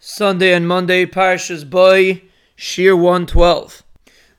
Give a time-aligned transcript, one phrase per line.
[0.00, 2.20] Sunday and Monday, Parshas Bo,
[2.56, 3.82] Shiur 112.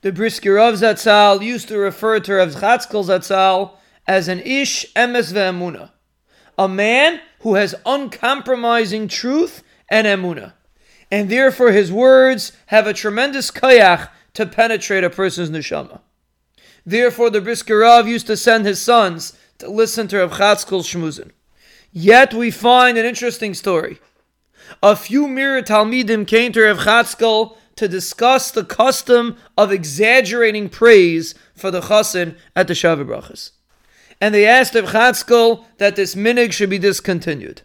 [0.00, 3.72] The Brisker Rav Zatzal used to refer to Rav Chatzkel Zatzal
[4.06, 5.90] as an Ish Emes Ve'emuna,
[6.56, 10.54] a man who has uncompromising truth and emuna,
[11.10, 16.00] and therefore his words have a tremendous koach to penetrate a person's neshama.
[16.86, 21.32] Therefore, the Brisker Rav used to send his sons to listen to Rav Chatzkel's shmuzin.
[21.92, 23.98] Yet we find an interesting story
[24.82, 31.34] a few Mir Talmidim came to Rav Chatzkel to discuss the custom of exaggerating praise
[31.54, 33.52] for the chassan at the Sheva Brachas.
[34.20, 37.62] And they asked Rav Chatzkel that this minhag should be discontinued.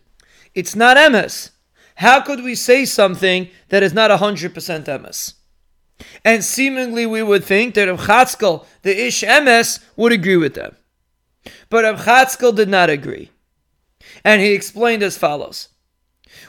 [0.53, 1.51] It's not emes.
[1.95, 5.33] How could we say something that is not 100% emes?
[6.23, 10.75] And seemingly we would think that Rav Chatzkel, the Ish emes, would agree with them.
[11.69, 13.31] But Rav Chatzkel did not agree.
[14.23, 15.69] And he explained as follows.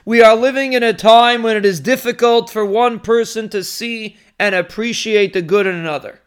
[0.04, 4.16] We are living in a time when it is difficult for one person to see
[4.38, 6.20] and appreciate the good in another.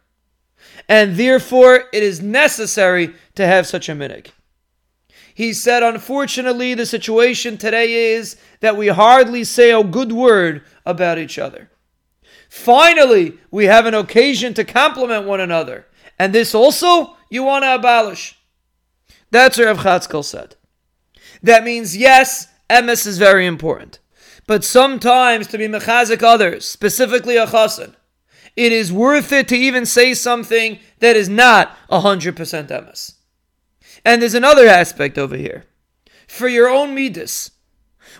[0.88, 4.28] And therefore, it is necessary to have such a minhag.
[5.34, 11.18] He said, unfortunately, the situation today is that we hardly say a good word about
[11.18, 11.70] each other.
[12.48, 15.86] Finally, we have an occasion to compliment one another.
[16.18, 18.36] And this also you want to abolish.
[19.30, 20.56] That's what Rav Chatzkel said.
[21.42, 23.98] That means, yes, emes is very important.
[24.46, 27.94] But sometimes to be mechazik others, specifically a chassan,
[28.56, 32.34] it is worth it to even say something that is not 100%
[32.68, 33.14] emes.
[34.04, 35.64] And there's another aspect over here.
[36.26, 37.52] For your own midas,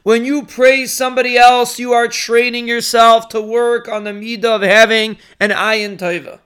[0.02, 4.62] when you praise somebody else, you are training yourself to work on the midah of
[4.62, 6.40] having an ayin tova.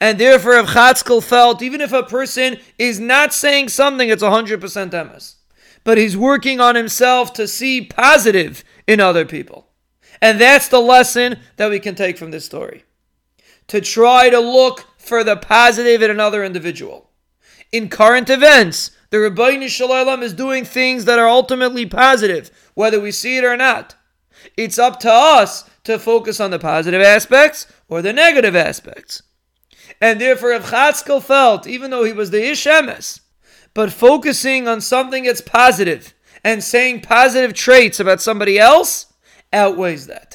[0.00, 4.60] And therefore, if Chatzkel felt, even if a person is not saying something, it's 100%
[4.90, 5.37] emes
[5.88, 9.68] but he's working on himself to see positive in other people.
[10.20, 12.84] And that's the lesson that we can take from this story.
[13.68, 17.08] To try to look for the positive in another individual.
[17.72, 23.10] In current events, the Rabbi Shalom is doing things that are ultimately positive, whether we
[23.10, 23.96] see it or not.
[24.58, 29.22] It's up to us to focus on the positive aspects or the negative aspects.
[30.02, 33.20] And therefore, if Chatzkel felt, even though he was the Ishemes,
[33.78, 36.12] but focusing on something that's positive
[36.42, 39.06] and saying positive traits about somebody else
[39.52, 40.27] outweighs that.